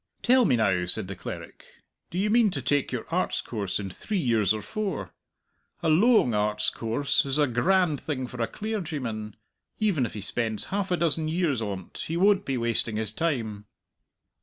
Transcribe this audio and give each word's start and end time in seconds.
"Tell 0.23 0.45
me 0.45 0.55
now," 0.55 0.85
said 0.87 1.07
the 1.07 1.15
cleric, 1.15 1.63
"do 2.09 2.17
you 2.17 2.31
mean 2.31 2.49
to 2.49 2.61
take 2.63 2.91
your 2.91 3.05
Arts 3.09 3.39
course 3.39 3.79
in 3.79 3.91
three 3.91 4.17
years 4.17 4.51
or 4.51 4.63
four? 4.63 5.11
A 5.83 5.89
loang 5.89 6.33
Arts 6.33 6.71
course 6.71 7.23
is 7.23 7.37
a 7.37 7.45
grand 7.45 8.01
thing 8.01 8.25
for 8.25 8.41
a 8.41 8.47
clairgyman. 8.47 9.35
Even 9.79 10.07
if 10.07 10.15
he 10.15 10.21
spends 10.21 10.63
half 10.73 10.89
a 10.89 10.97
dozen 10.97 11.27
years 11.27 11.61
on't 11.61 11.99
he 12.07 12.17
won't 12.17 12.45
be 12.45 12.57
wasting 12.57 12.95
his 12.95 13.13
time!" 13.13 13.67